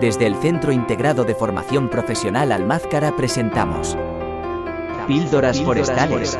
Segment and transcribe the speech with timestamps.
[0.00, 3.96] Desde el Centro Integrado de Formación Profesional Almázcara presentamos
[5.06, 6.38] Píldoras Forestales.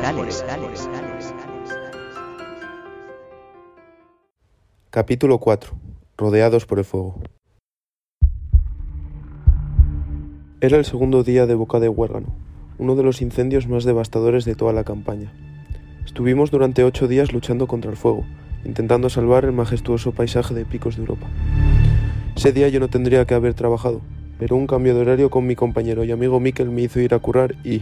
[4.91, 5.71] Capítulo 4.
[6.17, 7.19] Rodeados por el fuego.
[10.61, 12.35] Era el segundo día de Boca de Huérgano,
[12.77, 15.33] uno de los incendios más devastadores de toda la campaña.
[16.05, 18.23] Estuvimos durante ocho días luchando contra el fuego,
[18.65, 21.27] intentando salvar el majestuoso paisaje de picos de Europa.
[22.37, 23.99] Ese día yo no tendría que haber trabajado,
[24.37, 27.19] pero un cambio de horario con mi compañero y amigo Miquel me hizo ir a
[27.19, 27.81] currar y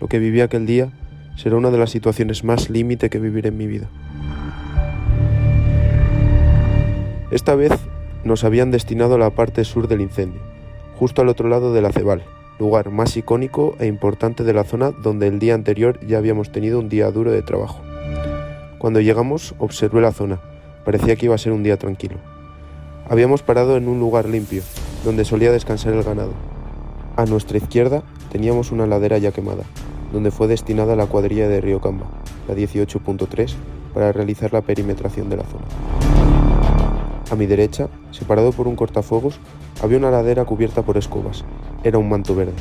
[0.00, 0.90] lo que viví aquel día
[1.36, 3.88] será una de las situaciones más límite que viviré en mi vida.
[7.30, 7.70] Esta vez
[8.24, 10.42] nos habían destinado a la parte sur del incendio,
[10.96, 12.24] justo al otro lado de la Cebal,
[12.58, 16.80] lugar más icónico e importante de la zona donde el día anterior ya habíamos tenido
[16.80, 17.80] un día duro de trabajo.
[18.78, 20.40] Cuando llegamos observé la zona,
[20.84, 22.33] parecía que iba a ser un día tranquilo.
[23.08, 24.62] Habíamos parado en un lugar limpio,
[25.04, 26.32] donde solía descansar el ganado.
[27.16, 29.64] A nuestra izquierda teníamos una ladera ya quemada,
[30.10, 32.06] donde fue destinada la cuadrilla de Río Camba,
[32.48, 33.54] la 18.3,
[33.92, 35.64] para realizar la perimetración de la zona.
[37.30, 39.38] A mi derecha, separado por un cortafuegos,
[39.82, 41.44] había una ladera cubierta por escobas.
[41.84, 42.54] Era un manto verde.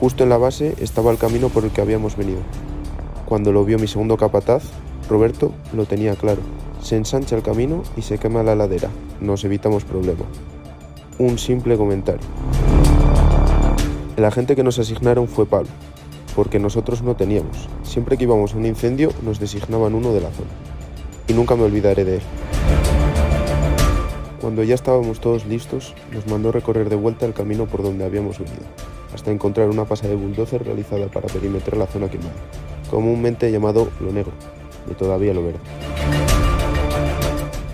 [0.00, 2.40] Justo en la base estaba el camino por el que habíamos venido.
[3.26, 4.62] Cuando lo vio mi segundo capataz,
[5.10, 6.40] Roberto lo tenía claro.
[6.80, 8.88] Se ensancha el camino y se quema la ladera.
[9.20, 10.24] Nos evitamos problema.
[11.18, 12.20] Un simple comentario.
[14.16, 15.68] El agente que nos asignaron fue Pablo,
[16.36, 17.68] porque nosotros no teníamos.
[17.82, 20.50] Siempre que íbamos a un incendio nos designaban uno de la zona.
[21.26, 22.22] Y nunca me olvidaré de él.
[24.40, 28.38] Cuando ya estábamos todos listos, nos mandó recorrer de vuelta el camino por donde habíamos
[28.38, 28.62] venido,
[29.12, 32.30] hasta encontrar una pasa de bulldozer realizada para perimetrar la zona quemada,
[32.90, 34.32] comúnmente llamado lo negro,
[34.90, 35.60] y todavía lo verde.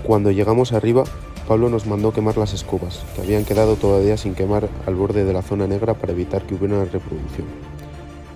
[0.03, 1.03] Cuando llegamos arriba,
[1.47, 5.33] Pablo nos mandó quemar las escobas, que habían quedado todavía sin quemar al borde de
[5.33, 7.47] la zona negra para evitar que hubiera una reproducción.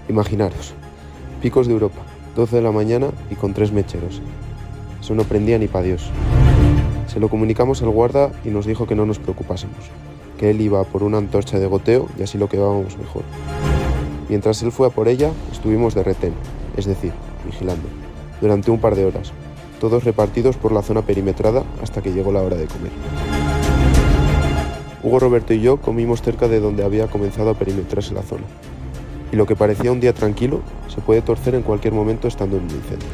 [0.09, 0.73] Imaginaros,
[1.41, 2.01] picos de Europa,
[2.35, 4.21] 12 de la mañana y con tres mecheros.
[5.01, 6.09] Eso no prendía ni para Dios.
[7.07, 9.77] Se lo comunicamos al guarda y nos dijo que no nos preocupásemos,
[10.37, 13.23] que él iba por una antorcha de goteo y así lo quedábamos mejor.
[14.29, 16.33] Mientras él fue a por ella, estuvimos de retén,
[16.77, 17.11] es decir,
[17.45, 17.87] vigilando,
[18.39, 19.33] durante un par de horas,
[19.79, 22.91] todos repartidos por la zona perimetrada hasta que llegó la hora de comer.
[25.03, 28.45] Hugo, Roberto y yo comimos cerca de donde había comenzado a perimetrarse la zona,
[29.31, 32.63] y lo que parecía un día tranquilo se puede torcer en cualquier momento estando en
[32.63, 33.07] un incendio.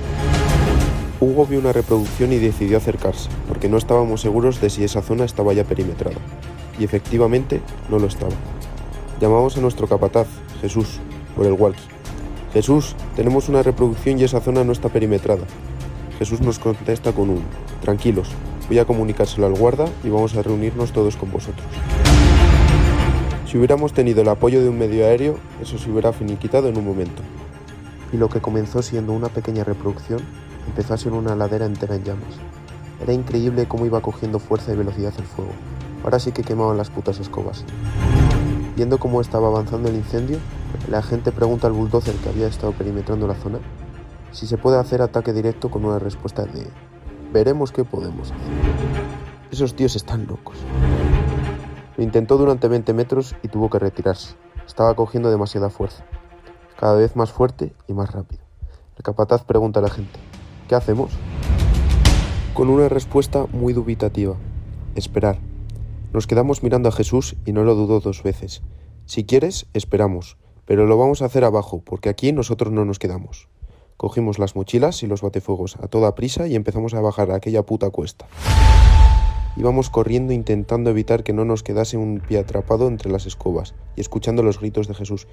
[1.19, 5.23] Hugo vio una reproducción y decidió acercarse, porque no estábamos seguros de si esa zona
[5.23, 6.17] estaba ya perimetrada.
[6.77, 8.33] Y efectivamente no lo estaba.
[9.21, 10.27] Llamamos a nuestro capataz,
[10.59, 10.99] Jesús,
[11.35, 11.81] por el walkie.
[12.53, 15.43] Jesús, tenemos una reproducción y esa zona no está perimetrada.
[16.19, 17.41] Jesús nos contesta con un,
[17.81, 18.29] tranquilos,
[18.67, 21.65] voy a comunicárselo al guarda y vamos a reunirnos todos con vosotros.
[23.47, 26.85] Si hubiéramos tenido el apoyo de un medio aéreo, eso se hubiera finiquitado en un
[26.85, 27.23] momento.
[28.11, 30.19] Y lo que comenzó siendo una pequeña reproducción
[30.67, 32.35] empezó a ser una ladera entera en llamas.
[33.01, 35.51] Era increíble cómo iba cogiendo fuerza y velocidad el fuego.
[36.03, 37.65] Ahora sí que quemaban las putas escobas.
[38.75, 40.37] Viendo cómo estaba avanzando el incendio,
[40.89, 43.59] la agente pregunta al bulldozer que había estado perimetrando la zona
[44.31, 46.67] si se puede hacer ataque directo con una respuesta de
[47.31, 48.51] veremos qué podemos hacer.
[49.51, 50.57] Esos tíos están locos.
[51.97, 54.35] Lo intentó durante 20 metros y tuvo que retirarse.
[54.65, 56.05] Estaba cogiendo demasiada fuerza.
[56.79, 58.41] Cada vez más fuerte y más rápido.
[58.97, 60.19] El capataz pregunta a la gente,
[60.67, 61.11] ¿qué hacemos?
[62.53, 64.35] Con una respuesta muy dubitativa,
[64.95, 65.37] esperar.
[66.11, 68.61] Nos quedamos mirando a Jesús y no lo dudó dos veces.
[69.05, 73.47] Si quieres, esperamos, pero lo vamos a hacer abajo, porque aquí nosotros no nos quedamos.
[73.97, 77.89] Cogimos las mochilas y los batefuegos a toda prisa y empezamos a bajar aquella puta
[77.89, 78.27] cuesta.
[79.55, 84.01] Íbamos corriendo intentando evitar que no nos quedase un pie atrapado entre las escobas y
[84.01, 85.27] escuchando los gritos de Jesús.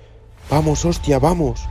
[0.51, 1.67] ¡Vamos, hostia, vamos!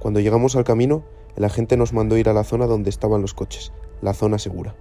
[0.00, 1.02] Cuando llegamos al camino,
[1.36, 4.74] el agente nos mandó ir a la zona donde estaban los coches, la zona segura.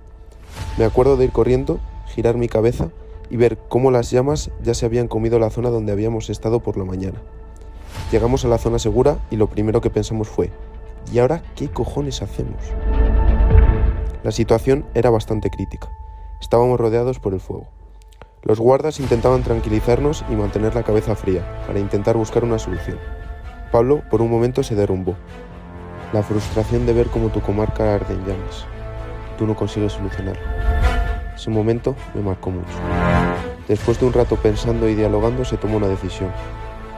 [0.78, 2.90] Me acuerdo de ir corriendo, girar mi cabeza
[3.29, 6.78] y ver cómo las llamas ya se habían comido la zona donde habíamos estado por
[6.78, 7.22] la mañana.
[8.12, 10.50] Llegamos a la zona segura y lo primero que pensamos fue,
[11.12, 12.56] ¿y ahora qué cojones hacemos?
[14.24, 15.90] La situación era bastante crítica.
[16.40, 17.68] Estábamos rodeados por el fuego.
[18.44, 22.98] Los guardas intentaban tranquilizarnos y mantener la cabeza fría para intentar buscar una solución.
[23.74, 25.16] Pablo por un momento se derrumbó.
[26.14, 28.66] La frustración de ver cómo tu comarca arde en llamas.
[29.38, 30.42] Tú no consigues solucionarlo.
[31.36, 32.72] Ese momento me marcó mucho.
[33.68, 36.32] Después de un rato pensando y dialogando se tomó una decisión.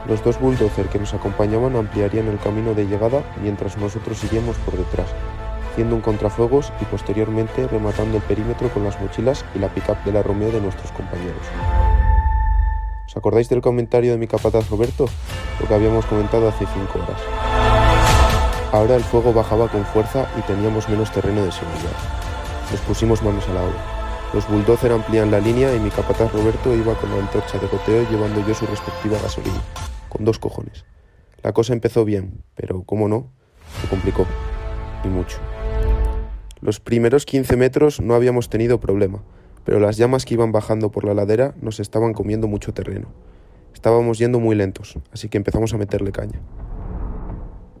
[0.08, 4.76] Los dos bulldozer que nos acompañaban ampliarían el camino de llegada mientras nosotros iríamos por
[4.76, 5.08] detrás,
[5.70, 10.12] haciendo un contrafuegos y posteriormente rematando el perímetro con las mochilas y la pickup de
[10.12, 11.42] la Romeo de nuestros compañeros.
[13.06, 15.06] ¿Os acordáis del comentario de mi capataz Roberto?
[15.60, 17.20] Lo que habíamos comentado hace cinco horas.
[18.72, 21.90] Ahora el fuego bajaba con fuerza y teníamos menos terreno de seguridad.
[22.70, 24.00] Nos pusimos manos a la obra.
[24.32, 28.08] Los bulldozer amplían la línea y mi capataz Roberto iba con la antorcha de goteo
[28.08, 29.60] llevando yo su respectiva gasolina,
[30.10, 30.84] con dos cojones.
[31.42, 33.30] La cosa empezó bien, pero, como no,
[33.80, 34.26] se complicó.
[35.02, 35.38] Y mucho.
[36.60, 39.22] Los primeros 15 metros no habíamos tenido problema,
[39.64, 43.08] pero las llamas que iban bajando por la ladera nos estaban comiendo mucho terreno.
[43.72, 46.40] Estábamos yendo muy lentos, así que empezamos a meterle caña.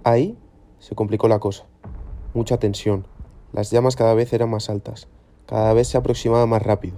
[0.02, 0.38] Ahí
[0.78, 1.66] se complicó la cosa.
[2.32, 3.06] Mucha tensión.
[3.52, 5.08] Las llamas cada vez eran más altas.
[5.46, 6.96] Cada vez se aproximaba más rápido.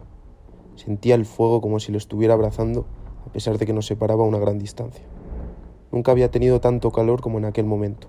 [0.77, 2.87] Sentía el fuego como si lo estuviera abrazando,
[3.27, 5.05] a pesar de que nos separaba una gran distancia.
[5.93, 8.09] Nunca había tenido tanto calor como en aquel momento.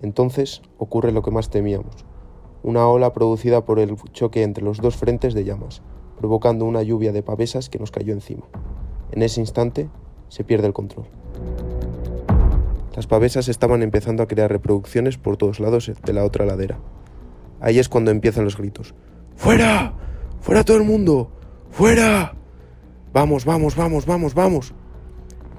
[0.00, 2.06] Entonces ocurre lo que más temíamos.
[2.62, 5.82] Una ola producida por el choque entre los dos frentes de llamas,
[6.18, 8.46] provocando una lluvia de pavesas que nos cayó encima.
[9.10, 9.88] En ese instante
[10.28, 11.06] se pierde el control.
[12.94, 16.78] Las pavesas estaban empezando a crear reproducciones por todos lados de la otra ladera.
[17.60, 18.94] Ahí es cuando empiezan los gritos.
[19.36, 19.94] ¡Fuera!
[20.40, 21.30] ¡Fuera todo el mundo!
[21.70, 22.34] ¡Fuera!
[23.12, 24.74] Vamos, vamos, vamos, vamos, vamos.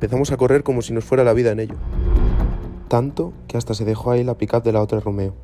[0.01, 1.75] Empezamos a correr como si nos fuera la vida en ello.
[2.87, 5.35] Tanto que hasta se dejó ahí la pickup de la otra Romeo.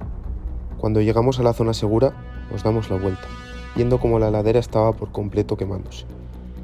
[0.80, 2.16] Cuando llegamos a la zona segura,
[2.52, 3.28] nos damos la vuelta,
[3.76, 6.06] viendo como la ladera estaba por completo quemándose.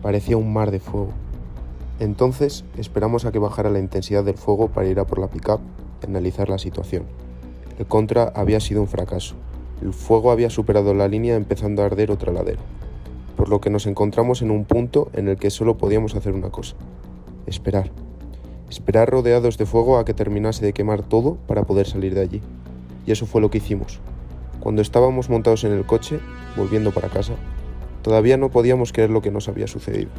[0.01, 1.10] Parecía un mar de fuego.
[2.00, 5.60] Entonces esperamos a que bajara la intensidad del fuego para ir a por la pickup
[6.01, 7.04] y analizar la situación.
[7.78, 9.36] El contra había sido un fracaso.
[9.84, 12.62] El fuego había superado la línea empezando a arder otra ladera,
[13.38, 16.50] por lo que nos encontramos en un punto en el que solo podíamos hacer una
[16.50, 16.75] cosa,
[17.45, 17.92] esperar.
[18.69, 22.42] Esperar rodeados de fuego a que terminase de quemar todo para poder salir de allí.
[23.06, 24.00] Y eso fue lo que hicimos.
[24.60, 26.19] Cuando estábamos montados en el coche,
[26.56, 27.34] volviendo para casa,
[28.01, 30.10] todavía no podíamos creer lo que nos había sucedido.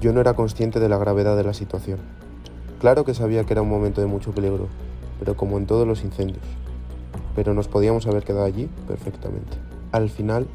[0.00, 1.98] Yo no era consciente de la gravedad de la situación.
[2.80, 4.68] Claro que sabía que era un momento de mucho peligro,
[5.18, 6.44] pero como en todos los incendios.
[7.34, 9.56] Pero nos podíamos haber quedado allí perfectamente.
[9.92, 10.46] Al final,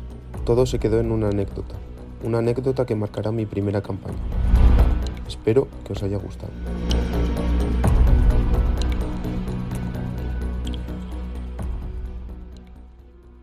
[0.45, 1.75] todo se quedó en una anécdota,
[2.23, 4.17] una anécdota que marcará mi primera campaña.
[5.27, 6.53] Espero que os haya gustado.